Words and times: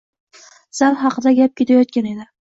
Zal 0.77 0.95
haqida 1.01 1.33
gap 1.39 1.53
ketyotgan 1.61 2.09
edi! 2.13 2.27